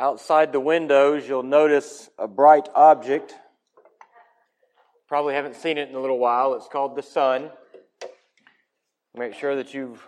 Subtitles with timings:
[0.00, 3.34] Outside the windows, you'll notice a bright object.
[5.06, 6.54] Probably haven't seen it in a little while.
[6.54, 7.50] It's called the sun.
[9.14, 9.98] Make sure that you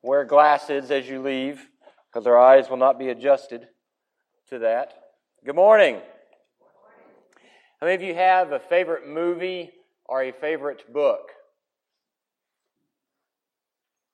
[0.00, 1.68] wear glasses as you leave
[2.06, 3.66] because our eyes will not be adjusted
[4.50, 4.94] to that.
[5.44, 5.96] Good morning.
[7.80, 9.72] How many of you have a favorite movie
[10.04, 11.30] or a favorite book?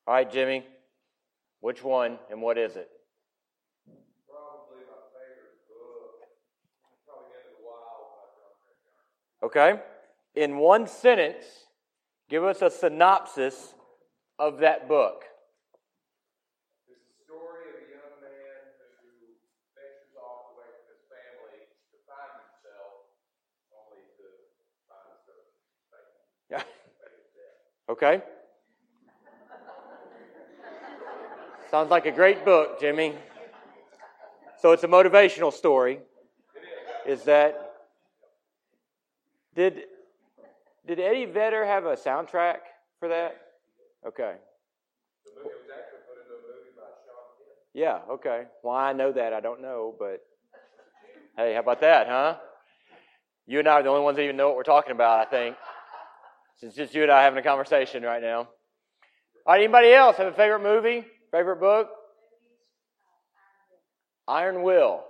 [0.07, 0.65] All right, Jimmy.
[1.61, 2.89] Which one and what is it?
[4.29, 6.23] Probably my favorite book.
[7.09, 8.07] Probably Into the Wild
[8.39, 9.79] by Okay.
[10.35, 11.45] In one sentence,
[12.29, 13.75] give us a synopsis
[14.41, 15.23] of that book.
[16.89, 19.39] The story of a young man who
[19.79, 23.07] ventures off away from his family to find himself,
[23.71, 24.27] only to
[24.91, 25.47] find himself
[26.51, 26.65] Yeah.
[27.89, 28.23] Okay.
[31.71, 33.15] Sounds like a great book, Jimmy.
[34.61, 36.01] So it's a motivational story.
[37.07, 37.66] Is that
[39.57, 39.83] did
[40.87, 42.59] did Eddie Vedder have a soundtrack
[43.01, 43.37] for that?
[44.07, 44.35] Okay.
[45.35, 47.57] Movie was actually put into a movie by Sean Penn.
[47.75, 48.45] Yeah, okay.
[48.63, 50.21] Why I know that, I don't know, but
[51.37, 52.37] hey, how about that, huh?
[53.47, 55.31] You and I are the only ones that even know what we're talking about, I
[55.31, 55.57] think.
[56.59, 58.49] Since it's just you and I having a conversation right now.
[59.47, 61.05] All right, anybody else have a favorite movie?
[61.33, 61.89] Favorite book?
[64.29, 65.05] Iron Will.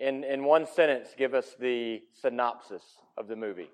[0.00, 2.82] In, in one sentence, give us the synopsis
[3.18, 3.68] of the movie.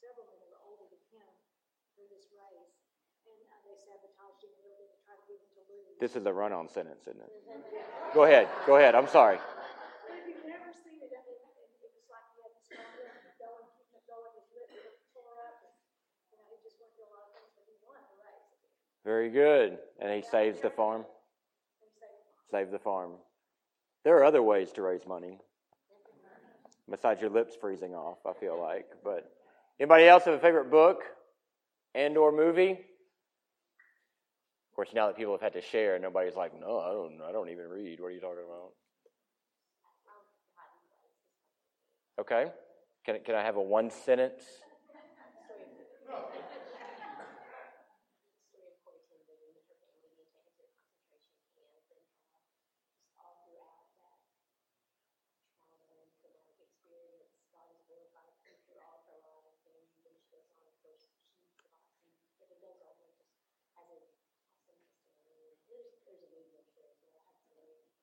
[0.00, 1.30] several men that were older than him
[2.00, 2.80] through this race.
[3.28, 6.00] And uh, they sabotaged him a little bit to try to get him to lose.
[6.00, 7.32] This is a run on sentence, isn't it?
[8.16, 8.48] Go ahead.
[8.64, 8.96] Go ahead.
[8.96, 9.36] I'm sorry.
[9.36, 13.36] But if you've never seen it, I mean, it, was like he had to it
[13.36, 14.72] going, keeping it going, his lip
[15.12, 15.76] tore up, and,
[16.32, 18.48] you know, he just went through a lot of things, but he won the race.
[19.04, 19.76] Very good.
[20.00, 21.04] And he saves the farm.
[21.04, 22.48] And he saved him.
[22.48, 23.20] Save the farm.
[24.08, 25.36] There are other ways to raise money
[26.88, 28.18] besides your lips freezing off.
[28.26, 29.30] I feel like, but
[29.78, 31.04] anybody else have a favorite book
[31.94, 32.72] and or movie?
[32.72, 32.78] Of
[34.74, 37.20] course, now that people have had to share, nobody's like, "No, I don't.
[37.22, 38.00] I don't even read.
[38.00, 38.72] What are you talking about?"
[42.18, 42.52] Okay.
[43.04, 44.42] Can can I have a one sentence?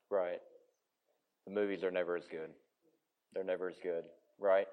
[0.09, 0.39] Right.
[1.45, 2.49] The movies are never as good.
[3.33, 4.03] They're never as good,
[4.39, 4.67] right?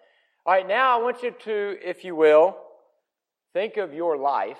[0.46, 2.56] All right, now I want you to, if you will,
[3.52, 4.58] think of your life.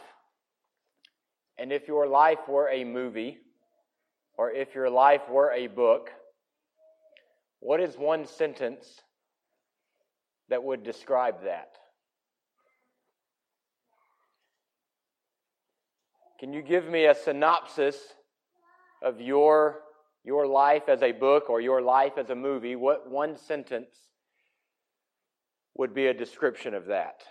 [1.58, 3.38] And if your life were a movie,
[4.36, 6.10] or if your life were a book,
[7.60, 9.02] what is one sentence
[10.48, 11.70] that would describe that?
[16.40, 17.96] Can you give me a synopsis
[19.00, 19.80] of your
[20.24, 23.94] your life as a book or your life as a movie, what one sentence
[25.76, 27.22] would be a description of that?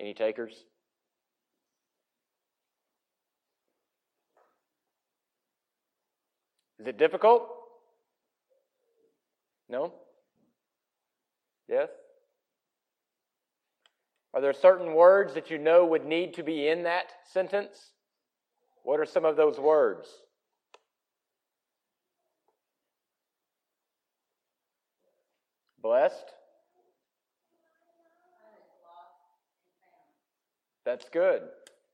[0.00, 0.54] Any takers?
[6.78, 7.46] Is it difficult?
[9.68, 9.92] No?
[11.68, 11.90] Yes?
[14.32, 17.90] Are there certain words that you know would need to be in that sentence?
[18.82, 20.08] What are some of those words?
[25.82, 26.32] Blessed?
[30.84, 31.42] That's good.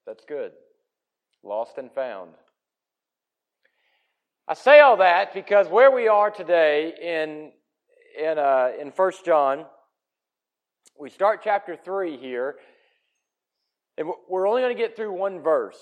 [0.07, 0.53] That's good.
[1.43, 2.31] Lost and found.
[4.49, 7.53] I say all that because where we are today in
[8.19, 9.67] in uh, in First John,
[10.99, 12.57] we start chapter three here,
[13.99, 15.79] and we're only going to get through one verse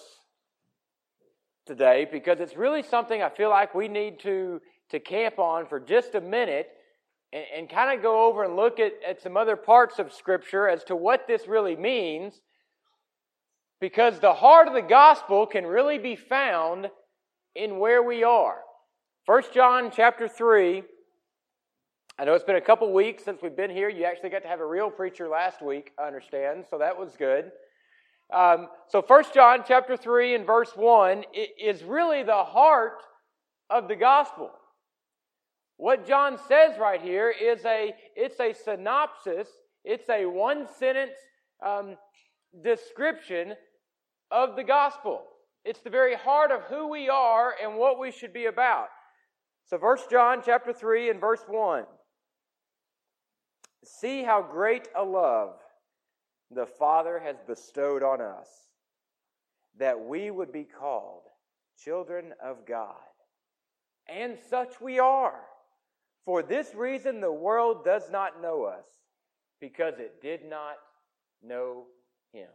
[1.66, 5.80] today because it's really something I feel like we need to to camp on for
[5.80, 6.68] just a minute
[7.32, 10.68] and, and kind of go over and look at, at some other parts of Scripture
[10.68, 12.40] as to what this really means.
[13.80, 16.90] Because the heart of the gospel can really be found
[17.54, 18.58] in where we are.
[19.26, 20.82] 1 John chapter 3,
[22.18, 23.88] I know it's been a couple weeks since we've been here.
[23.88, 27.16] You actually got to have a real preacher last week, I understand, so that was
[27.16, 27.50] good.
[28.32, 31.24] Um, so First John chapter 3 and verse 1
[31.60, 33.02] is really the heart
[33.70, 34.50] of the gospel.
[35.76, 39.48] What John says right here is a it's a synopsis,
[39.84, 41.16] it's a one sentence
[41.64, 41.96] um,
[42.62, 43.54] description
[44.30, 45.22] of the gospel.
[45.64, 48.88] It's the very heart of who we are and what we should be about.
[49.66, 51.84] So, First John chapter 3 and verse 1.
[53.84, 55.54] See how great a love
[56.54, 58.48] the Father has bestowed on us,
[59.78, 61.22] that we would be called
[61.82, 62.94] children of God.
[64.08, 65.40] And such we are.
[66.24, 68.86] For this reason, the world does not know us,
[69.60, 70.76] because it did not
[71.42, 71.84] know
[72.32, 72.48] Him.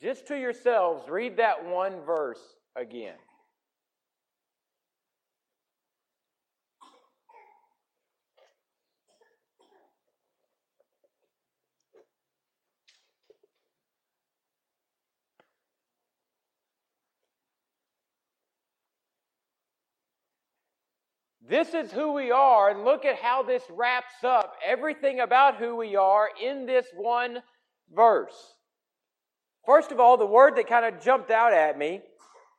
[0.00, 2.42] Just to yourselves, read that one verse
[2.76, 3.16] again.
[21.46, 25.76] This is who we are, and look at how this wraps up everything about who
[25.76, 27.42] we are in this one
[27.94, 28.54] verse.
[29.66, 32.00] First of all, the word that kind of jumped out at me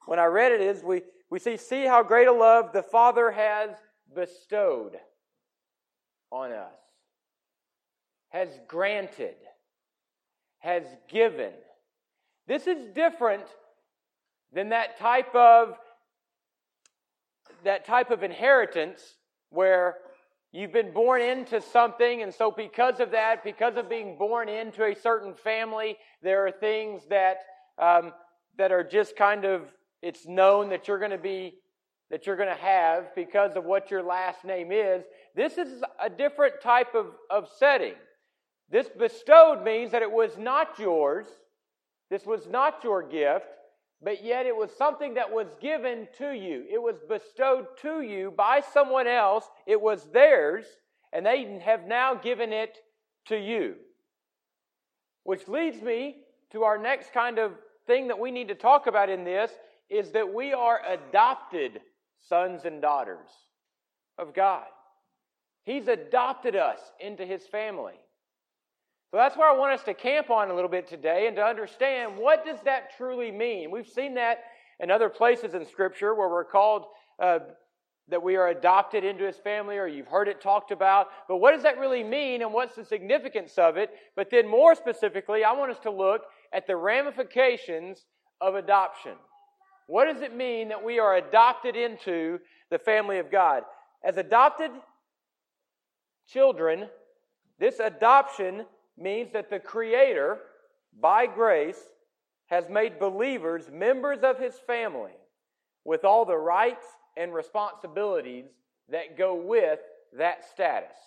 [0.06, 1.02] when I read it is we,
[1.32, 3.72] we see, see how great a love the Father has
[4.16, 4.98] bestowed
[6.32, 6.74] on us,
[8.30, 9.36] has granted,
[10.60, 11.54] has given.
[12.48, 13.46] This is different
[14.54, 15.76] than that type of
[17.66, 19.02] that type of inheritance
[19.50, 19.98] where
[20.52, 24.84] you've been born into something, and so because of that, because of being born into
[24.86, 27.40] a certain family, there are things that
[27.78, 28.14] um,
[28.58, 29.62] that are just kind of
[30.02, 31.56] it's known that you're going to be
[32.10, 35.04] that you're going to have because of what your last name is.
[35.36, 37.96] This is a different type of, of setting.
[38.70, 41.26] This bestowed means that it was not yours.
[42.12, 43.48] This was not your gift
[44.06, 46.64] but yet it was something that was given to you.
[46.72, 49.50] It was bestowed to you by someone else.
[49.66, 50.66] It was theirs,
[51.12, 52.78] and they have now given it
[53.30, 53.74] to you.
[55.24, 56.18] Which leads me
[56.52, 57.54] to our next kind of
[57.88, 59.50] thing that we need to talk about in this
[59.90, 61.82] is that we are adopted
[62.30, 63.30] sons and daughters
[64.20, 64.68] of God.
[65.64, 67.96] He's adopted us into his family.
[69.12, 71.44] So that's where I want us to camp on a little bit today and to
[71.44, 73.72] understand what does that truly mean.
[73.72, 74.40] We've seen that
[74.80, 76.86] in other places in Scripture where we're called
[77.20, 77.40] uh,
[78.08, 81.08] that we are adopted into His family, or you've heard it talked about.
[81.28, 83.90] But what does that really mean, and what's the significance of it?
[84.16, 86.22] But then, more specifically, I want us to look
[86.54, 88.06] at the ramifications
[88.42, 89.14] of adoption.
[89.88, 93.64] What does it mean that we are adopted into the family of God?
[94.04, 94.72] As adopted
[96.28, 96.88] children,
[97.60, 98.66] this adoption
[98.98, 100.40] means that the Creator,
[101.00, 101.82] by grace,
[102.48, 105.14] has made believers members of His family
[105.84, 106.86] with all the rights
[107.18, 108.46] and responsibilities
[108.90, 109.80] that go with
[110.18, 110.98] that status.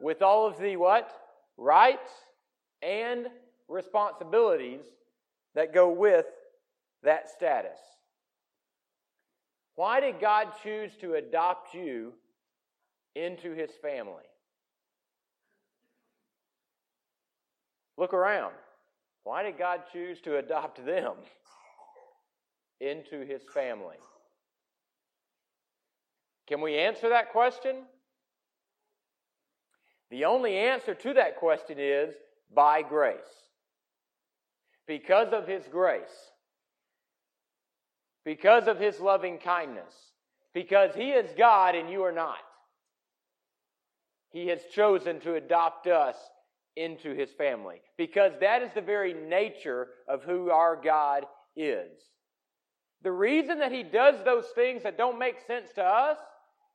[0.00, 1.10] With all of the what?
[1.56, 2.10] Rights
[2.82, 3.26] and
[3.68, 4.84] responsibilities
[5.54, 6.26] that go with
[7.02, 7.78] that status.
[9.74, 12.12] Why did God choose to adopt you
[13.14, 14.24] into his family?
[17.96, 18.52] Look around.
[19.24, 21.14] Why did God choose to adopt them
[22.80, 23.96] into his family?
[26.46, 27.76] Can we answer that question?
[30.10, 32.14] The only answer to that question is
[32.54, 33.16] by grace.
[34.86, 36.04] Because of his grace.
[38.24, 39.92] Because of his loving kindness.
[40.54, 42.38] Because he is God and you are not.
[44.30, 46.16] He has chosen to adopt us
[46.76, 51.24] into his family because that is the very nature of who our God
[51.56, 51.90] is.
[53.02, 56.18] The reason that he does those things that don't make sense to us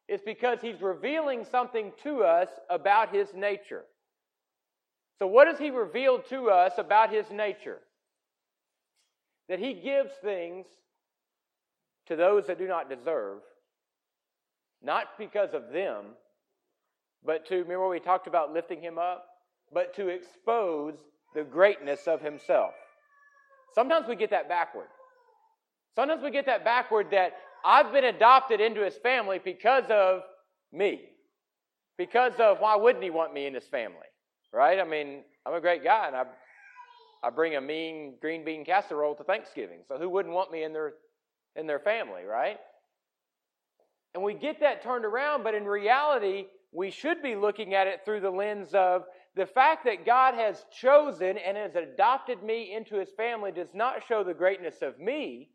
[0.07, 3.83] is because he's revealing something to us about his nature.
[5.19, 7.79] So, what does he reveal to us about his nature?
[9.49, 10.65] That he gives things
[12.07, 13.39] to those that do not deserve,
[14.81, 16.05] not because of them,
[17.23, 19.30] but to, remember we talked about lifting him up?
[19.73, 20.95] But to expose
[21.33, 22.73] the greatness of himself.
[23.73, 24.87] Sometimes we get that backward.
[25.95, 30.21] Sometimes we get that backward that I've been adopted into his family because of
[30.71, 31.01] me.
[31.97, 33.97] Because of why wouldn't he want me in his family?
[34.53, 34.79] Right?
[34.79, 36.23] I mean, I'm a great guy and I
[37.23, 39.81] I bring a mean green bean casserole to Thanksgiving.
[39.87, 40.93] So who wouldn't want me in their
[41.55, 42.57] in their family, right?
[44.13, 48.01] And we get that turned around, but in reality, we should be looking at it
[48.03, 49.03] through the lens of
[49.35, 54.03] the fact that God has chosen and has adopted me into his family does not
[54.07, 55.49] show the greatness of me,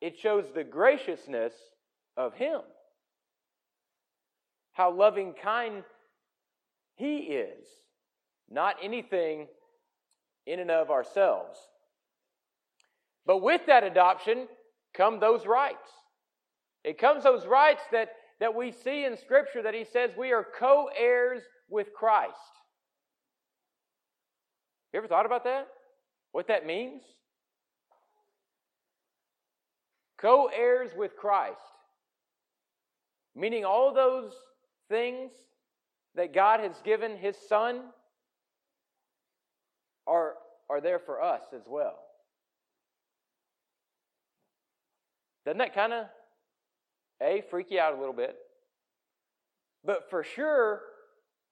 [0.00, 1.52] it shows the graciousness
[2.16, 2.60] of him.
[4.72, 5.84] How loving kind
[6.96, 7.66] he is,
[8.50, 9.48] not anything
[10.46, 11.58] in and of ourselves.
[13.26, 14.48] But with that adoption
[14.94, 15.90] come those rights.
[16.84, 18.10] It comes those rights that,
[18.40, 22.34] that we see in Scripture that he says we are co heirs with Christ.
[24.92, 25.68] You ever thought about that?
[26.32, 27.02] What that means?
[30.18, 31.60] Co heirs with Christ.
[33.34, 34.32] Meaning all those
[34.88, 35.32] things
[36.14, 37.80] that God has given his Son
[40.06, 40.34] are,
[40.70, 41.98] are there for us as well.
[45.44, 46.06] Doesn't that kind of,
[47.22, 48.36] A, freak you out a little bit?
[49.84, 50.80] But for sure,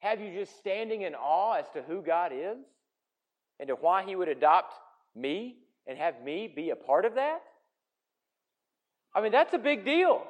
[0.05, 2.59] have you just standing in awe as to who God is
[3.59, 4.75] and to why He would adopt
[5.17, 5.57] me
[5.87, 7.41] and have me be a part of that?
[9.15, 10.23] I mean, that's a big deal.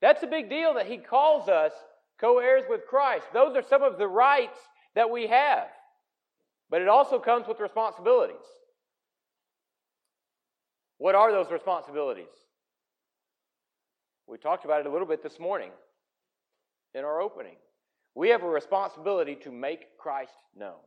[0.00, 1.72] That's a big deal that He calls us
[2.20, 3.26] co heirs with Christ.
[3.32, 4.58] Those are some of the rights
[4.94, 5.66] that we have.
[6.70, 8.36] But it also comes with responsibilities.
[10.98, 12.26] What are those responsibilities?
[14.28, 15.70] We talked about it a little bit this morning
[16.94, 17.56] in our opening.
[18.14, 20.80] We have a responsibility to make Christ known.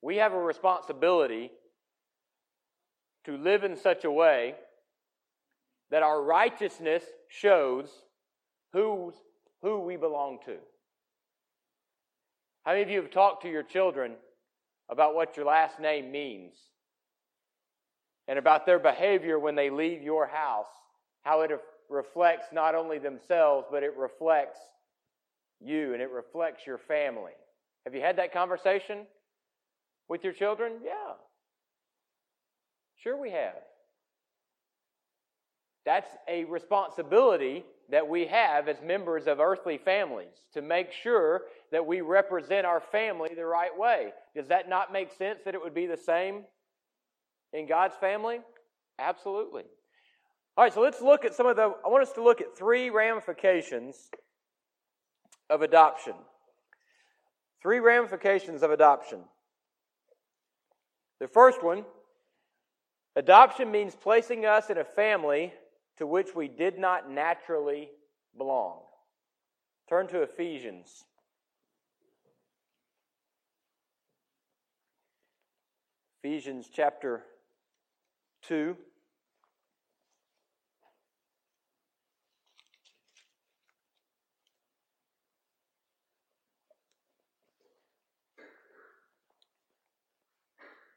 [0.00, 1.50] We have a responsibility
[3.24, 4.54] to live in such a way
[5.90, 7.90] that our righteousness shows
[8.72, 9.14] who's,
[9.62, 10.56] who we belong to.
[12.64, 14.14] How many of you have talked to your children
[14.88, 16.54] about what your last name means
[18.26, 20.66] and about their behavior when they leave your house,
[21.22, 21.50] how it
[21.88, 24.60] reflects not only themselves, but it reflects
[25.60, 27.32] you and it reflects your family?
[27.84, 29.06] Have you had that conversation
[30.08, 30.74] with your children?
[30.84, 31.14] Yeah.
[33.02, 33.54] Sure, we have.
[35.84, 41.86] That's a responsibility that we have as members of earthly families to make sure that
[41.86, 44.12] we represent our family the right way.
[44.34, 46.42] Does that not make sense that it would be the same
[47.52, 48.40] in God's family?
[48.98, 49.62] Absolutely.
[50.56, 52.56] All right, so let's look at some of the, I want us to look at
[52.58, 54.10] three ramifications
[55.50, 56.14] of adoption.
[57.62, 59.20] Three ramifications of adoption.
[61.20, 61.84] The first one
[63.16, 65.52] adoption means placing us in a family
[65.96, 67.90] to which we did not naturally
[68.36, 68.80] belong.
[69.88, 71.04] Turn to Ephesians.
[76.22, 77.24] Ephesians chapter
[78.42, 78.76] 2.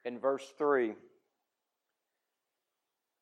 [0.06, 0.94] In verse 3.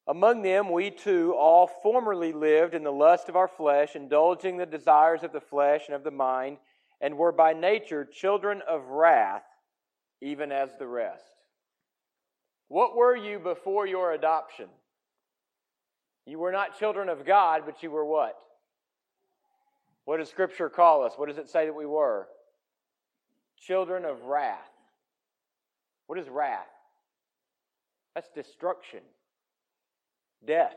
[0.07, 4.65] Among them, we too all formerly lived in the lust of our flesh, indulging the
[4.65, 6.57] desires of the flesh and of the mind,
[6.99, 9.43] and were by nature children of wrath,
[10.21, 11.23] even as the rest.
[12.69, 14.69] What were you before your adoption?
[16.25, 18.35] You were not children of God, but you were what?
[20.05, 21.13] What does Scripture call us?
[21.17, 22.27] What does it say that we were?
[23.57, 24.68] Children of wrath.
[26.09, 26.65] What is wrath?
[28.15, 29.01] That's destruction
[30.43, 30.73] death.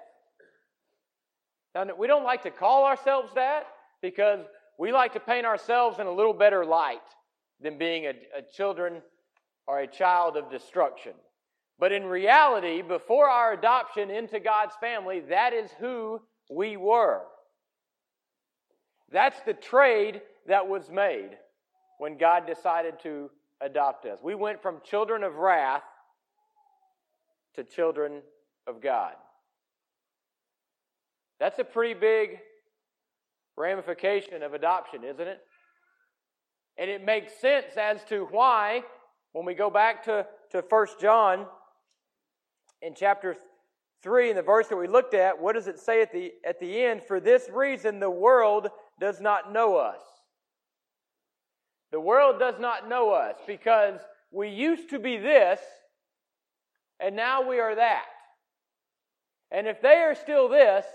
[1.74, 3.66] Now, we don't like to call ourselves that
[4.02, 4.44] because
[4.78, 6.98] we like to paint ourselves in a little better light
[7.62, 9.00] than being a, a children
[9.66, 11.12] or a child of destruction.
[11.78, 16.20] But in reality, before our adoption into God's family, that is who
[16.50, 17.22] we were.
[19.10, 21.30] That's the trade that was made
[21.96, 23.30] when God decided to
[23.62, 24.18] adopt us.
[24.22, 25.82] We went from children of wrath
[27.54, 28.22] to children
[28.66, 29.14] of God.
[31.38, 32.38] That's a pretty big
[33.56, 35.40] ramification of adoption, isn't it?
[36.78, 38.82] And it makes sense as to why,
[39.32, 41.46] when we go back to, to 1 John
[42.80, 43.36] in chapter
[44.02, 46.58] 3, in the verse that we looked at, what does it say at the, at
[46.60, 47.02] the end?
[47.02, 50.00] For this reason, the world does not know us.
[51.92, 55.60] The world does not know us because we used to be this,
[56.98, 58.06] and now we are that.
[59.50, 60.86] And if they are still this,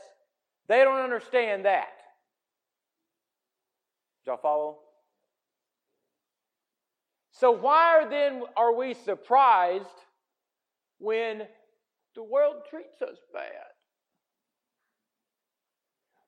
[0.68, 1.94] they don't understand that.
[4.25, 4.80] Y'all follow?
[7.32, 9.86] So why are then are we surprised
[10.98, 11.44] when
[12.16, 13.51] the world treats us bad?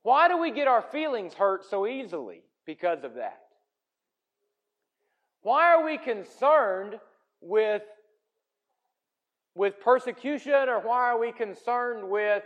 [0.03, 3.48] Why do we get our feelings hurt so easily because of that?
[5.49, 6.99] Why are we concerned
[7.41, 7.81] with,
[9.55, 12.43] with persecution or why are we concerned with,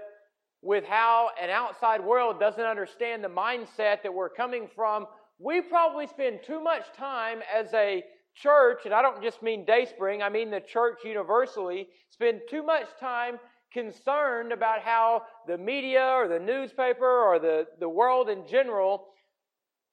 [0.62, 5.06] with how an outside world doesn't understand the mindset that we're coming from?
[5.38, 8.06] We probably spend too much time as a
[8.36, 12.88] church, and I don't just mean Dayspring, I mean the church universally, spend too much
[13.02, 13.38] time
[13.74, 19.08] concerned about how the media or the newspaper or the, the world in general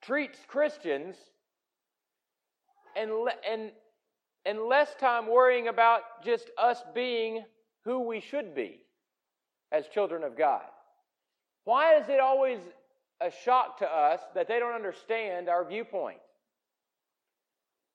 [0.00, 1.16] treats Christians
[2.96, 3.10] and,
[3.48, 3.70] and,
[4.44, 7.44] and less time worrying about just us being
[7.84, 8.80] who we should be
[9.72, 10.62] as children of God.
[11.64, 12.58] Why is it always
[13.20, 16.18] a shock to us that they don't understand our viewpoint?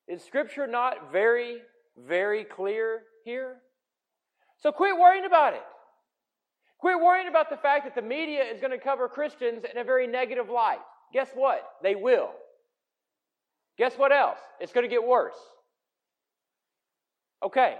[0.08, 1.58] Is Scripture not very,
[1.98, 3.58] very clear here?
[4.58, 5.64] So quit worrying about it.
[6.80, 9.84] Quit worrying about the fact that the media is going to cover Christians in a
[9.84, 10.80] very negative light.
[11.14, 11.64] Guess what?
[11.82, 12.32] They will.
[13.78, 14.40] Guess what else?
[14.60, 15.36] It's going to get worse.
[17.44, 17.78] Okay.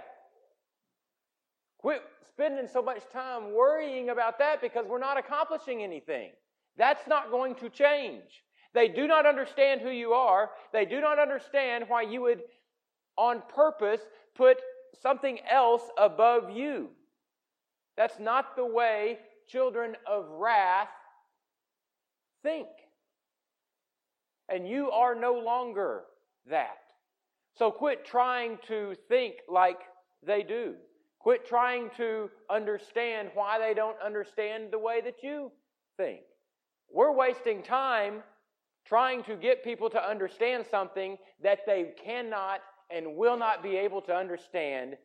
[1.78, 6.30] Quit spending so much time worrying about that because we're not accomplishing anything.
[6.76, 8.44] That's not going to change.
[8.74, 10.50] They do not understand who you are.
[10.72, 12.42] They do not understand why you would,
[13.16, 14.02] on purpose,
[14.34, 14.58] put
[15.00, 16.90] something else above you.
[17.96, 20.88] That's not the way children of wrath
[22.42, 22.68] think.
[24.48, 26.02] And you are no longer
[26.48, 26.78] that.
[27.56, 29.78] So quit trying to think like
[30.24, 30.74] they do.
[31.18, 35.50] Quit trying to understand why they don't understand the way that you
[35.96, 36.20] think.
[36.92, 38.22] We're wasting time
[38.86, 42.60] trying to get people to understand something that they cannot
[42.90, 44.96] and will not be able to understand,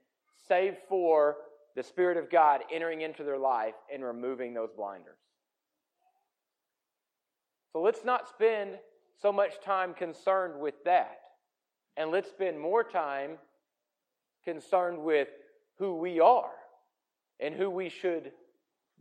[0.48, 1.38] save for
[1.76, 5.18] the Spirit of God entering into their life and removing those blinders.
[7.74, 8.72] So let's not spend
[9.22, 11.20] so much time concerned with that.
[11.98, 13.38] And let's spend more time
[14.44, 15.28] concerned with
[15.78, 16.52] who we are
[17.40, 18.32] and who we should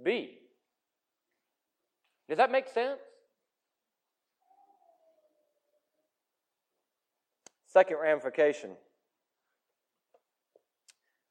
[0.02, 0.38] be.
[2.28, 3.00] Does that make sense?
[7.66, 8.70] Second ramification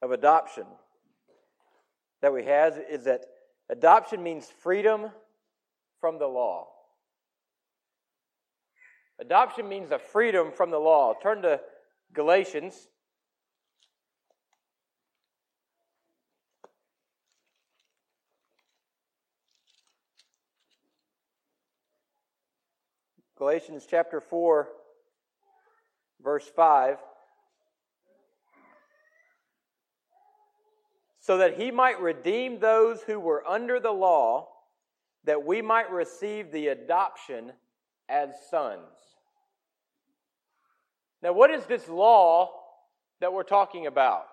[0.02, 0.65] of adoption
[2.21, 3.25] that we have is that
[3.69, 5.10] adoption means freedom
[5.99, 6.67] from the law.
[9.19, 11.13] Adoption means a freedom from the law.
[11.21, 11.60] Turn to
[12.13, 12.88] Galatians.
[23.38, 24.67] Galatians chapter 4
[26.21, 26.97] verse 5.
[31.19, 34.47] So that he might redeem those who were under the law,
[35.25, 37.51] that we might receive the adoption
[38.08, 39.09] as sons.
[41.21, 42.51] Now, what is this law
[43.19, 44.25] that we're talking about?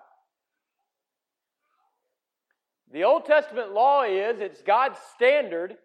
[2.92, 5.76] The Old Testament law is it's God's standard,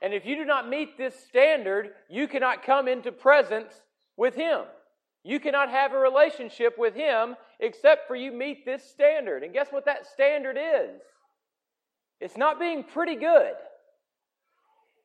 [0.00, 3.72] and if you do not meet this standard, you cannot come into presence
[4.16, 4.62] with Him.
[5.24, 9.44] You cannot have a relationship with Him except for you meet this standard.
[9.44, 11.00] And guess what that standard is?
[12.20, 13.52] It's not being pretty good.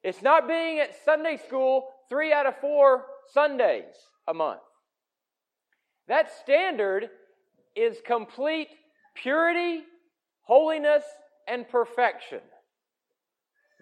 [0.03, 3.93] It's not being at Sunday school three out of four Sundays
[4.27, 4.61] a month.
[6.07, 7.09] That standard
[7.75, 8.69] is complete
[9.15, 9.83] purity,
[10.43, 11.03] holiness,
[11.47, 12.39] and perfection.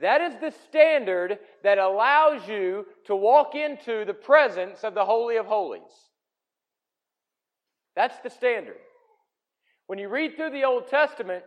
[0.02, 5.38] That is the standard that allows you to walk into the presence of the Holy
[5.38, 5.82] of Holies.
[7.96, 8.78] That's the standard.
[9.88, 11.44] When you read through the Old Testament,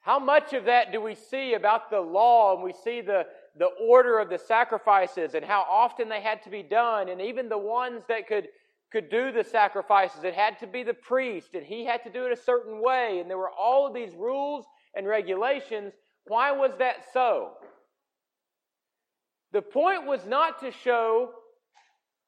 [0.00, 3.24] how much of that do we see about the law and we see the,
[3.56, 7.48] the order of the sacrifices and how often they had to be done and even
[7.48, 8.48] the ones that could,
[8.92, 12.26] could do the sacrifices, it had to be the priest and he had to do
[12.26, 15.94] it a certain way and there were all of these rules and regulations.
[16.26, 17.52] Why was that so?
[19.52, 21.30] The point was not to show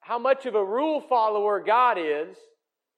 [0.01, 2.37] how much of a rule follower God is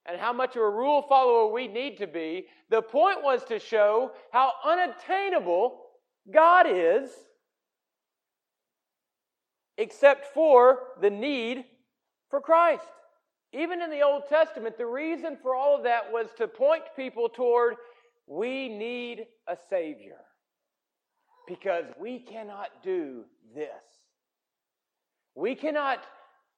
[0.05, 2.45] and how much of a rule follower we need to be.
[2.69, 5.81] The point was to show how unattainable
[6.31, 7.09] God is,
[9.77, 11.65] except for the need
[12.29, 12.83] for Christ.
[13.53, 17.29] Even in the Old Testament, the reason for all of that was to point people
[17.29, 17.75] toward
[18.27, 20.17] we need a Savior
[21.47, 23.23] because we cannot do
[23.55, 23.69] this.
[25.35, 26.03] We cannot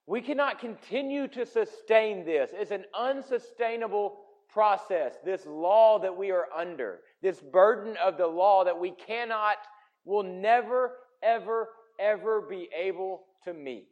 [0.08, 2.50] we cannot continue to sustain this.
[2.52, 4.18] It's an unsustainable
[4.52, 9.58] process, this law that we are under, this burden of the law that we cannot,
[10.06, 13.90] will never, ever ever be able to meet.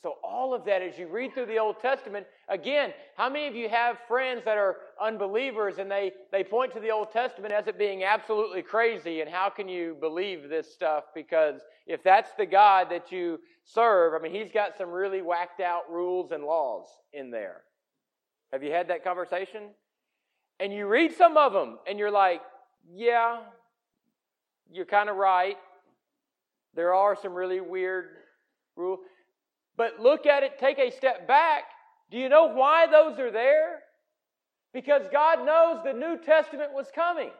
[0.00, 3.56] So, all of that, as you read through the Old Testament, again, how many of
[3.56, 7.66] you have friends that are unbelievers and they, they point to the Old Testament as
[7.66, 9.22] it being absolutely crazy?
[9.22, 11.04] And how can you believe this stuff?
[11.16, 15.60] Because if that's the God that you serve, I mean, he's got some really whacked
[15.60, 17.62] out rules and laws in there.
[18.52, 19.62] Have you had that conversation?
[20.60, 22.40] And you read some of them and you're like,
[22.94, 23.40] yeah,
[24.70, 25.56] you're kind of right.
[26.74, 28.06] There are some really weird
[28.76, 29.00] rules.
[29.78, 31.62] But look at it, take a step back.
[32.10, 33.78] Do you know why those are there?
[34.74, 37.30] Because God knows the New Testament was coming.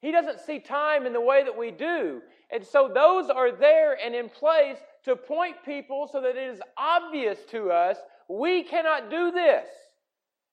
[0.00, 2.22] He doesn't see time in the way that we do.
[2.50, 6.60] And so those are there and in place to point people so that it is
[6.76, 9.66] obvious to us we cannot do this.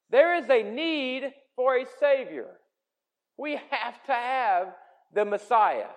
[0.09, 2.47] There is a need for a Savior.
[3.37, 4.67] We have to have
[5.13, 5.87] the Messiah.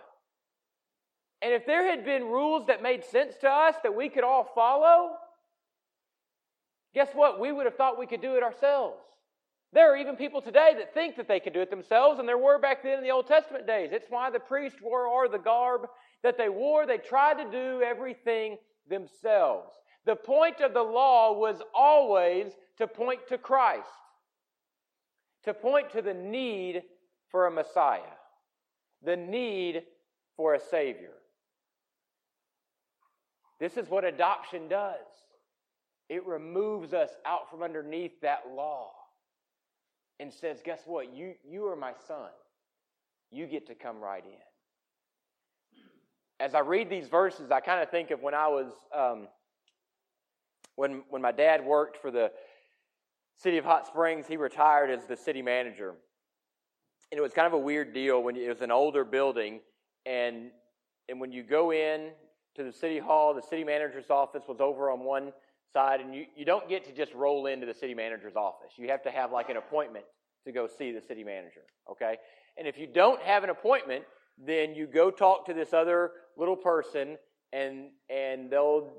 [1.42, 4.48] And if there had been rules that made sense to us that we could all
[4.54, 5.10] follow,
[6.94, 7.40] guess what?
[7.40, 9.02] We would have thought we could do it ourselves.
[9.72, 12.38] There are even people today that think that they could do it themselves, and there
[12.38, 13.90] were back then in the Old Testament days.
[13.90, 15.88] It's why the priests wore all the garb
[16.22, 16.86] that they wore.
[16.86, 19.72] They tried to do everything themselves.
[20.04, 23.88] The point of the law was always to point to Christ,
[25.44, 26.82] to point to the need
[27.30, 28.00] for a Messiah,
[29.02, 29.84] the need
[30.36, 31.14] for a Savior.
[33.62, 34.96] This is what adoption does
[36.08, 38.90] it removes us out from underneath that law
[40.18, 41.14] and says, Guess what?
[41.14, 42.30] You, you are my son.
[43.30, 44.32] You get to come right in.
[46.44, 49.28] As I read these verses, I kind of think of when I was, um,
[50.74, 52.32] when, when my dad worked for the
[53.38, 55.94] city of Hot Springs, he retired as the city manager.
[57.12, 59.60] And it was kind of a weird deal when it was an older building,
[60.04, 60.50] and,
[61.08, 62.10] and when you go in
[62.56, 63.34] to the city hall.
[63.34, 65.32] The city manager's office was over on one
[65.72, 68.72] side, and you, you don't get to just roll into the city manager's office.
[68.76, 70.04] You have to have like an appointment
[70.44, 72.16] to go see the city manager, okay?
[72.58, 74.04] And if you don't have an appointment,
[74.38, 77.16] then you go talk to this other little person,
[77.52, 78.90] and and they'll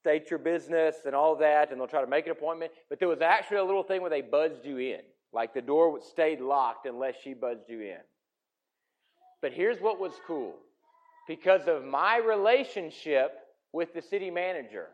[0.00, 2.72] state your business and all that, and they'll try to make an appointment.
[2.88, 5.00] But there was actually a little thing where they buzzed you in,
[5.32, 7.98] like the door stayed locked unless she buzzed you in.
[9.42, 10.54] But here's what was cool
[11.26, 13.32] because of my relationship
[13.72, 14.86] with the city manager.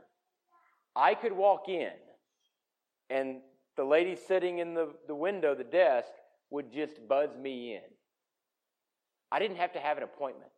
[0.97, 1.93] I could walk in,
[3.09, 3.39] and
[3.77, 6.09] the lady sitting in the, the window, the desk,
[6.51, 7.83] would just buzz me in.
[9.31, 10.51] I didn't have to have an appointment.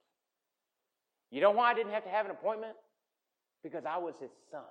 [1.31, 2.75] You know why I didn't have to have an appointment?
[3.63, 4.63] Because I was his son.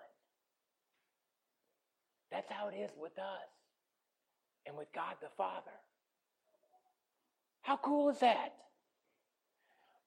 [2.32, 3.50] That's how it is with us
[4.66, 5.72] and with God the Father.
[7.62, 8.54] How cool is that?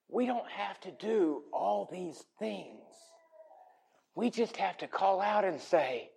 [0.09, 2.81] We don't have to do all these things.
[4.15, 6.09] We just have to call out and say,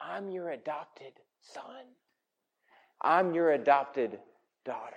[0.00, 1.84] I'm your adopted son.
[3.00, 4.18] I'm your adopted
[4.64, 4.96] daughter.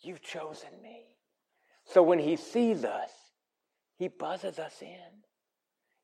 [0.00, 1.02] You've chosen me.
[1.84, 3.10] So when he sees us,
[3.96, 4.98] he buzzes us in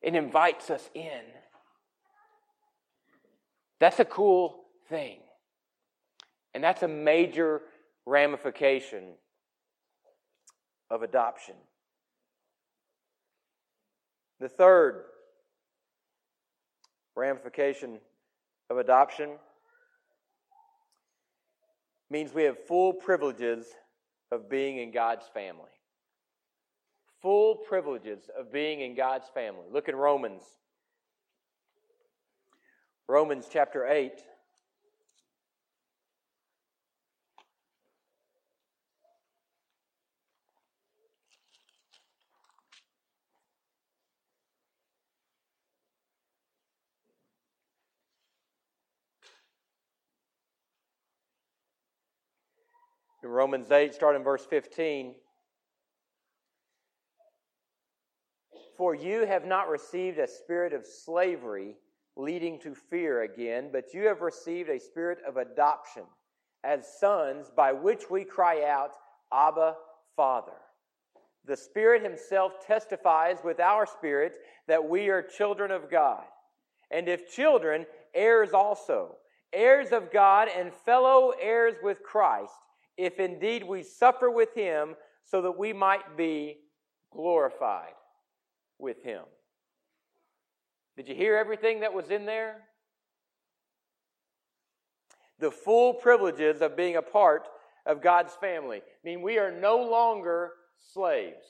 [0.02, 1.22] and invites us in.
[3.78, 5.20] That's a cool thing.
[6.54, 7.62] And that's a major
[8.06, 9.14] ramification
[10.90, 11.54] of adoption.
[14.40, 15.04] The third
[17.14, 17.98] ramification
[18.70, 19.30] of adoption
[22.10, 23.66] means we have full privileges
[24.32, 25.70] of being in God's family.
[27.22, 29.66] Full privileges of being in God's family.
[29.70, 30.42] Look in Romans.
[33.08, 34.12] Romans chapter 8.
[53.30, 55.14] In Romans 8, starting verse 15.
[58.76, 61.76] For you have not received a spirit of slavery
[62.16, 66.02] leading to fear again, but you have received a spirit of adoption
[66.64, 68.94] as sons by which we cry out,
[69.32, 69.76] Abba,
[70.16, 70.58] Father.
[71.44, 74.32] The Spirit Himself testifies with our spirit
[74.66, 76.24] that we are children of God.
[76.90, 79.18] And if children, heirs also,
[79.52, 82.50] heirs of God and fellow heirs with Christ
[83.00, 86.58] if indeed we suffer with him, so that we might be
[87.12, 87.94] glorified
[88.78, 89.22] with him.
[90.96, 92.56] Did you hear everything that was in there?
[95.38, 97.48] The full privileges of being a part
[97.86, 98.78] of God's family.
[98.78, 100.52] I mean, we are no longer
[100.92, 101.46] slaves.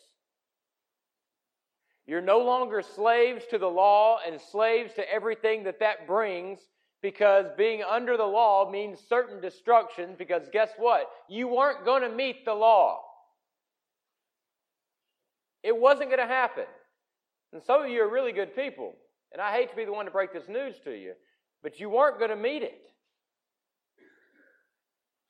[2.07, 6.61] You're no longer slaves to the law and slaves to everything that that brings
[7.03, 11.09] because being under the law means certain destruction because guess what?
[11.29, 13.01] You weren't going to meet the law.
[15.63, 16.65] It wasn't going to happen.
[17.53, 18.95] And some of you are really good people.
[19.33, 21.13] And I hate to be the one to break this news to you,
[21.63, 22.81] but you weren't going to meet it.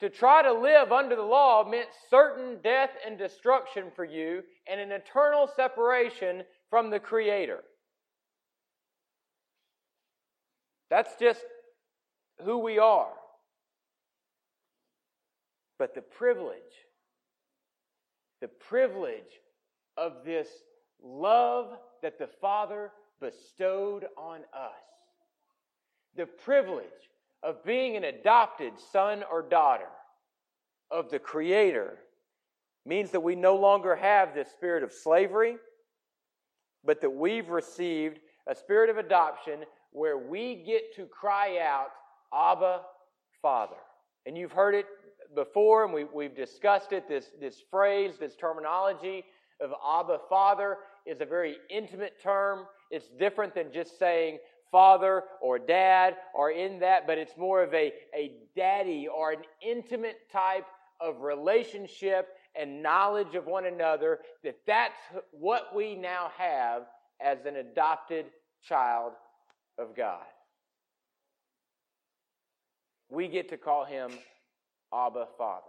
[0.00, 4.80] To try to live under the law meant certain death and destruction for you and
[4.80, 7.60] an eternal separation from the Creator.
[10.88, 11.40] That's just
[12.44, 13.12] who we are.
[15.78, 16.56] But the privilege,
[18.40, 19.40] the privilege
[19.96, 20.48] of this
[21.02, 21.72] love
[22.02, 24.72] that the Father bestowed on us,
[26.16, 26.84] the privilege
[27.42, 29.88] of being an adopted son or daughter
[30.90, 31.98] of the Creator
[32.84, 35.56] means that we no longer have this spirit of slavery,
[36.84, 39.60] but that we've received a spirit of adoption
[39.92, 41.90] where we get to cry out,
[42.34, 42.82] Abba,
[43.42, 43.76] Father.
[44.26, 44.86] And you've heard it
[45.34, 47.08] before, and we, we've discussed it.
[47.08, 49.24] This, this phrase, this terminology
[49.60, 52.66] of Abba, Father, is a very intimate term.
[52.90, 54.38] It's different than just saying
[54.70, 59.42] father or dad or in that, but it's more of a, a daddy or an
[59.62, 60.66] intimate type
[61.00, 64.98] of relationship and knowledge of one another that that's
[65.32, 66.82] what we now have
[67.20, 68.26] as an adopted
[68.62, 69.12] child
[69.78, 70.24] of God.
[73.10, 74.10] We get to call him
[74.94, 75.66] Abba Father.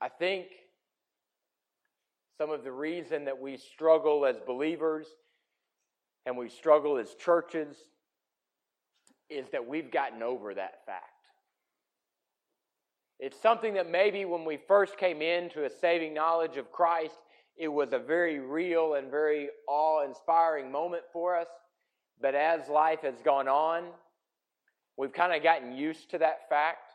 [0.00, 0.46] I think
[2.38, 5.06] some of the reason that we struggle as believers
[6.26, 7.76] and we struggle as churches
[9.28, 11.04] is that we've gotten over that fact.
[13.18, 17.18] It's something that maybe when we first came into a saving knowledge of Christ,
[17.58, 21.48] it was a very real and very awe inspiring moment for us.
[22.20, 23.84] But as life has gone on,
[25.00, 26.92] we've kind of gotten used to that fact.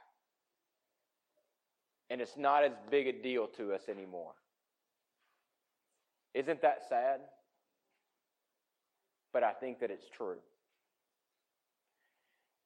[2.09, 4.33] And it's not as big a deal to us anymore.
[6.33, 7.21] Isn't that sad?
[9.35, 10.37] but I think that it's true.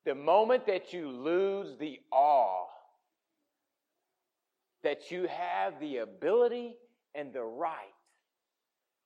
[0.05, 2.67] The moment that you lose the awe
[4.83, 6.75] that you have the ability
[7.15, 7.75] and the right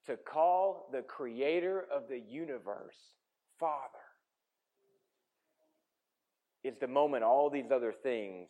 [0.07, 2.97] to call the creator of the universe
[3.61, 4.02] Father
[6.63, 8.49] is the moment all these other things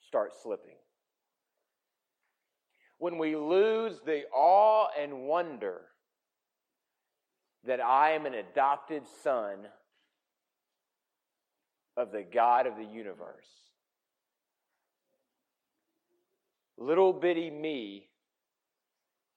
[0.00, 0.76] start slipping.
[2.98, 5.82] When we lose the awe and wonder
[7.64, 9.58] that I am an adopted son
[11.96, 13.48] of the God of the universe.
[16.78, 18.08] Little bitty me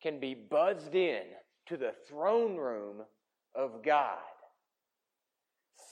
[0.01, 1.21] can be buzzed in
[1.67, 3.01] to the throne room
[3.53, 4.19] of God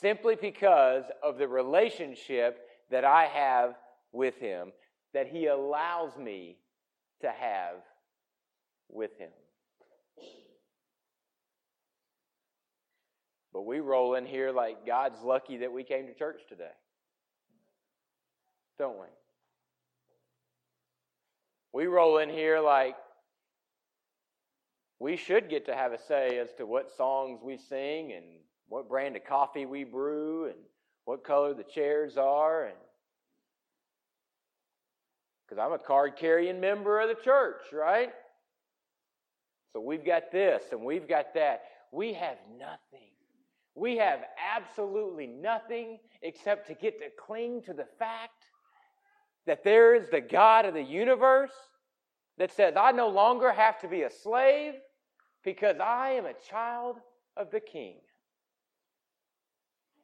[0.03, 2.59] simply because of the relationship
[2.91, 3.75] that I have
[4.11, 4.73] with Him,
[5.13, 6.57] that He allows me
[7.21, 7.77] to have
[8.89, 9.29] with Him.
[13.53, 16.73] But we roll in here like God's lucky that we came to church today.
[18.77, 19.05] Don't we?
[21.71, 22.95] We roll in here like
[24.99, 28.25] we should get to have a say as to what songs we sing and
[28.73, 30.55] what brand of coffee we brew and
[31.05, 32.75] what color the chairs are and
[35.47, 38.11] because I'm a card carrying member of the church, right?
[39.73, 41.63] So we've got this and we've got that.
[41.91, 43.09] We have nothing
[43.75, 44.19] we have
[44.55, 48.45] absolutely nothing except to get to cling to the fact
[49.45, 51.51] that there is the God of the universe
[52.37, 54.75] that says, I no longer have to be a slave
[55.43, 56.97] because I am a child
[57.35, 57.95] of the King.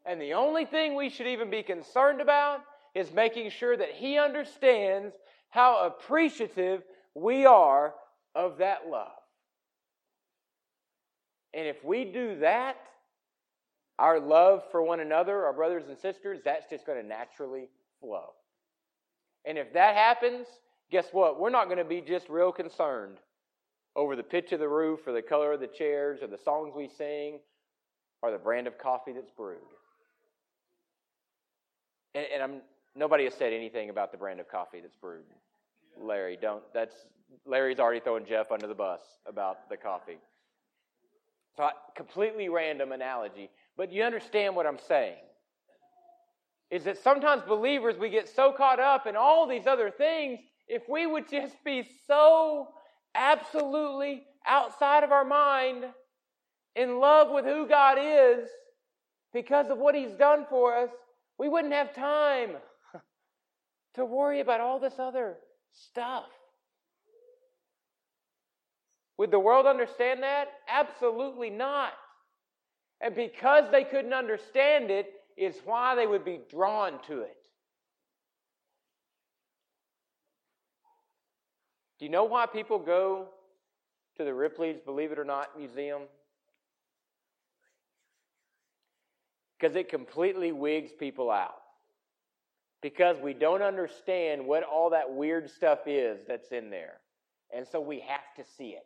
[0.10, 2.62] And the only thing we should even be concerned about
[2.96, 5.14] is making sure that He understands
[5.50, 6.82] how appreciative
[7.14, 7.94] we are
[8.34, 9.12] of that love.
[11.54, 12.78] And if we do that,
[14.00, 17.70] our love for one another, our brothers and sisters, that's just going to naturally
[18.02, 18.32] flow.
[19.46, 20.48] And if that happens,
[20.90, 21.40] guess what?
[21.40, 23.18] We're not going to be just real concerned
[23.96, 26.74] over the pitch of the roof or the color of the chairs or the songs
[26.76, 27.42] we sing
[28.24, 29.60] or the brand of coffee that's brewed.
[32.16, 32.62] And, and I'm
[32.96, 35.24] nobody has said anything about the brand of coffee that's brewed.
[36.00, 36.64] Larry, don't.
[36.74, 36.96] That's
[37.46, 40.18] Larry's already throwing Jeff under the bus about the coffee.
[41.58, 43.50] So, completely random analogy.
[43.78, 45.18] But you understand what I'm saying.
[46.72, 50.40] is that sometimes believers, we get so caught up in all these other things.
[50.68, 52.70] If we would just be so
[53.16, 55.86] absolutely outside of our mind,
[56.76, 58.50] in love with who God is,
[59.34, 60.90] because of what He's done for us,
[61.40, 62.52] we wouldn't have time
[63.96, 65.38] to worry about all this other
[65.72, 66.26] stuff.
[69.18, 70.50] Would the world understand that?
[70.70, 71.94] Absolutely not.
[73.02, 77.38] And because they couldn't understand it, is why they would be drawn to it.
[81.98, 83.30] Do you know why people go
[84.18, 86.04] to the Ripley's Believe It or Not Museum?
[89.60, 91.56] Because it completely wigs people out.
[92.82, 96.94] Because we don't understand what all that weird stuff is that's in there.
[97.54, 98.86] And so we have to see it.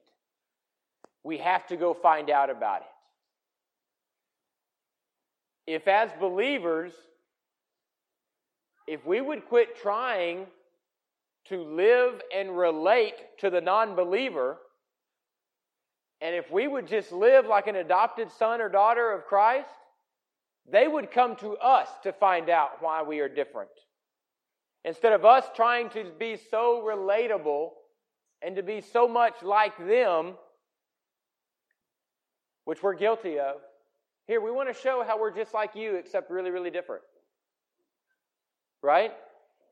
[1.24, 2.82] We have to go find out about
[5.68, 5.74] it.
[5.76, 6.92] If, as believers,
[8.88, 10.48] if we would quit trying
[11.46, 14.58] to live and relate to the non believer,
[16.20, 19.70] and if we would just live like an adopted son or daughter of Christ,
[20.72, 23.70] they would come to us to find out why we are different.
[24.86, 27.70] Instead of us trying to be so relatable
[28.42, 30.34] and to be so much like them,
[32.66, 33.58] which we're guilty of.
[34.28, 37.04] Here, we want to show how we're just like you, except really, really different.
[38.82, 39.12] Right?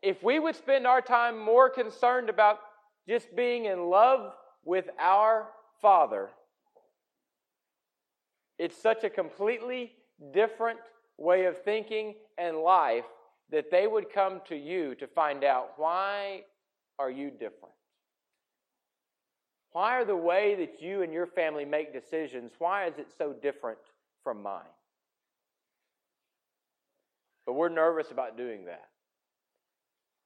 [0.01, 2.59] If we would spend our time more concerned about
[3.07, 5.47] just being in love with our
[5.81, 6.29] Father,
[8.57, 9.93] it's such a completely
[10.33, 10.79] different
[11.17, 13.05] way of thinking and life
[13.51, 16.41] that they would come to you to find out why
[16.97, 17.75] are you different?
[19.71, 23.33] Why are the way that you and your family make decisions, why is it so
[23.33, 23.79] different
[24.23, 24.61] from mine?
[27.45, 28.89] But we're nervous about doing that.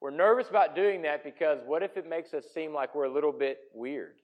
[0.01, 3.13] We're nervous about doing that because what if it makes us seem like we're a
[3.13, 4.15] little bit weird?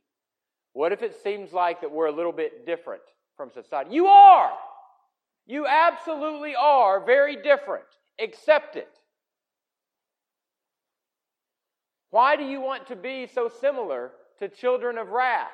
[0.74, 3.02] What if it seems like that we're a little bit different
[3.38, 3.94] from society?
[3.94, 4.52] You are!
[5.46, 7.86] You absolutely are very different.
[8.20, 8.90] Accept it.
[12.12, 15.50] Why do you want to be so similar to children of wrath?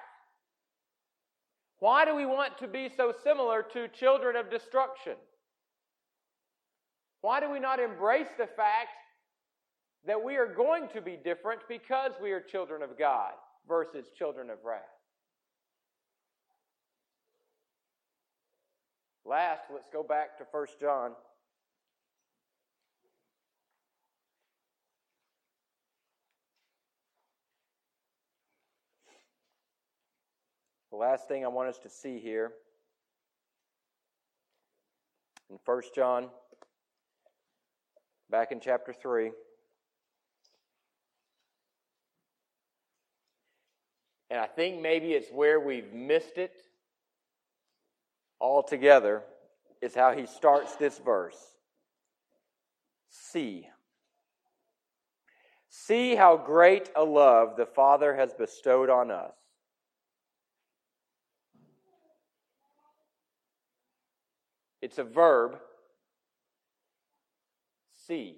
[1.80, 5.13] Why do we want to be so similar to children of destruction?
[7.21, 8.89] Why do we not embrace the fact
[10.06, 13.34] that we are going to be different because we are children of God
[13.67, 14.82] versus children of wrath?
[19.28, 21.12] Last, let's go back to 1 John.
[30.92, 32.54] The last thing I want us to see here
[35.50, 36.30] in 1 John,
[38.30, 39.32] back in chapter 3.
[44.30, 46.54] And I think maybe it's where we've missed it
[48.39, 49.23] altogether,
[49.82, 51.38] is how he starts this verse.
[53.10, 53.67] See.
[55.69, 59.34] See how great a love the Father has bestowed on us
[64.82, 65.58] It's a verb.
[68.08, 68.38] See,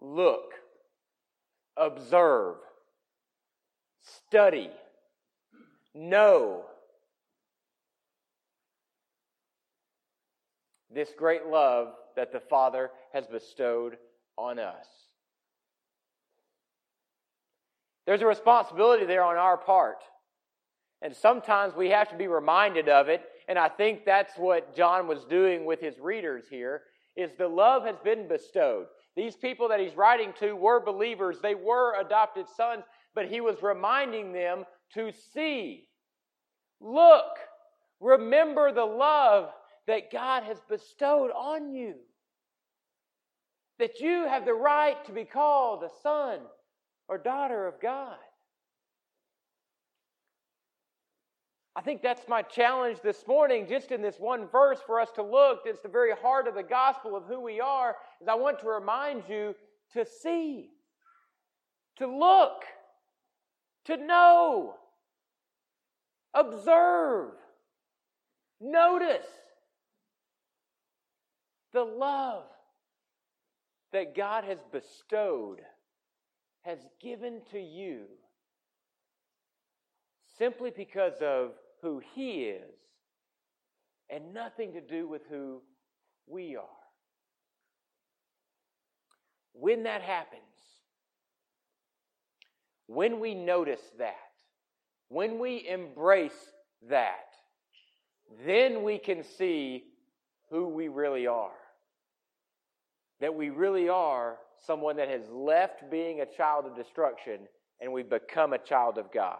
[0.00, 0.54] look,
[1.76, 2.56] observe,
[4.00, 4.70] study,
[5.94, 6.64] know.
[10.96, 13.96] This great love that the Father has bestowed
[14.36, 14.86] on us.
[18.06, 20.02] There's a responsibility there on our part.
[21.02, 25.06] And sometimes we have to be reminded of it and I think that's what John
[25.06, 26.82] was doing with his readers here,
[27.16, 28.86] is the love has been bestowed.
[29.14, 33.62] These people that he's writing to were believers, they were adopted sons, but he was
[33.62, 35.86] reminding them to see,
[36.80, 37.38] look,
[38.00, 39.50] remember the love
[39.86, 41.94] that God has bestowed on you.
[43.78, 46.40] That you have the right to be called a son
[47.08, 48.16] or daughter of God.
[51.76, 55.22] I think that's my challenge this morning, just in this one verse for us to
[55.22, 55.60] look.
[55.66, 57.94] It's the very heart of the gospel of who we are.
[58.22, 59.54] Is I want to remind you
[59.92, 60.70] to see,
[61.98, 62.64] to look,
[63.84, 64.76] to know,
[66.32, 67.32] observe,
[68.58, 69.26] notice
[71.76, 72.44] the love
[73.92, 75.60] that God has bestowed,
[76.62, 78.04] has given to you
[80.38, 81.52] simply because of
[81.82, 82.74] who He is
[84.08, 85.62] and nothing to do with who
[86.26, 86.64] we are.
[89.58, 90.42] when that happens,
[92.86, 94.14] when we notice that,
[95.08, 96.52] when we embrace
[96.88, 97.26] that,
[98.44, 99.84] then we can see
[100.50, 101.50] who we really are.
[103.20, 104.36] That we really are
[104.66, 107.40] someone that has left being a child of destruction
[107.80, 109.38] and we become a child of God.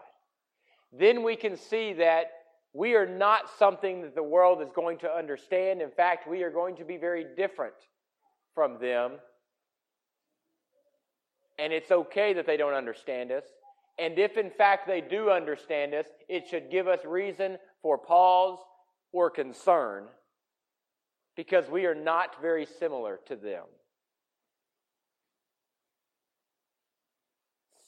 [0.91, 2.31] Then we can see that
[2.73, 5.81] we are not something that the world is going to understand.
[5.81, 7.73] In fact, we are going to be very different
[8.53, 9.13] from them.
[11.59, 13.45] And it's okay that they don't understand us.
[13.97, 18.59] And if in fact they do understand us, it should give us reason for pause
[19.11, 20.05] or concern
[21.37, 23.63] because we are not very similar to them.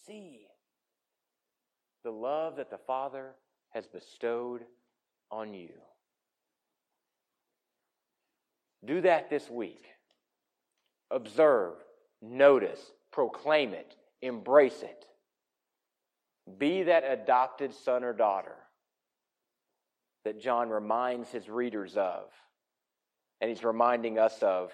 [0.06, 0.46] See
[2.04, 3.32] the love that the Father
[3.72, 4.62] has bestowed
[5.32, 5.72] on you.
[8.86, 9.86] Do that this week.
[11.12, 11.74] Observe,
[12.22, 12.80] notice,
[13.12, 15.06] proclaim it, embrace it.
[16.58, 18.56] Be that adopted son or daughter
[20.24, 22.26] that John reminds his readers of,
[23.42, 24.72] and he's reminding us of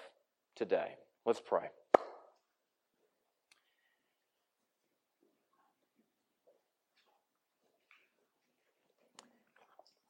[0.56, 0.96] today.
[1.24, 1.68] Let's pray.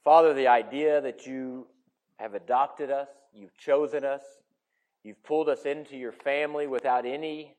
[0.05, 1.67] Father, the idea that you
[2.19, 4.23] have adopted us, you've chosen us,
[5.03, 7.55] you've pulled us into your family without any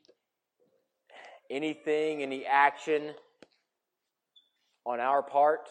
[1.49, 3.13] anything, any action
[4.85, 5.69] on our part.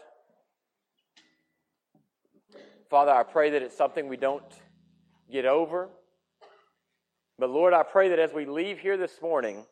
[2.90, 4.44] Father, I pray that it's something we don't
[5.30, 5.88] get over.
[7.38, 9.64] But Lord, I pray that as we leave here this morning,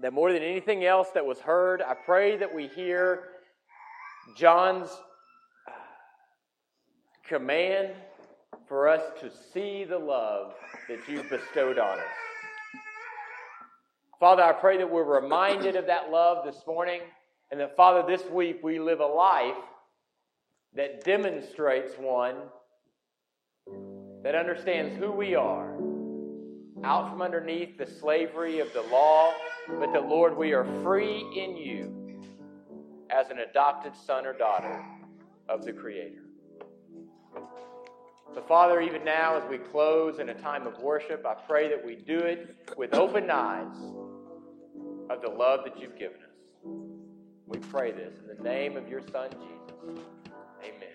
[0.00, 3.28] that more than anything else that was heard, I pray that we hear
[4.36, 4.88] John's
[5.68, 5.72] uh,
[7.26, 7.94] command
[8.66, 10.54] for us to see the love
[10.88, 12.04] that you've bestowed on us.
[14.18, 17.00] Father, I pray that we're reminded of that love this morning,
[17.50, 19.54] and that, Father, this week we live a life
[20.74, 22.36] that demonstrates one
[24.24, 25.76] that understands who we are,
[26.82, 29.32] out from underneath the slavery of the law,
[29.78, 32.22] but that, Lord, we are free in you
[33.10, 34.82] as an adopted son or daughter
[35.48, 36.22] of the Creator.
[38.34, 41.84] So, Father, even now as we close in a time of worship, I pray that
[41.84, 43.76] we do it with open eyes
[45.10, 46.30] of the love that you've given us.
[47.46, 50.02] We pray this in the name of your Son, Jesus.